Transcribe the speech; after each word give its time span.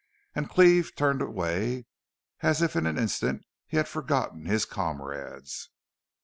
And 0.33 0.49
Cleve 0.49 0.95
turned 0.95 1.21
away, 1.21 1.85
as 2.39 2.63
if 2.63 2.75
in 2.75 2.87
an 2.87 2.97
instant 2.97 3.45
he 3.67 3.77
had 3.77 3.87
forgotten 3.87 4.47
his 4.47 4.65
comrades. 4.65 5.69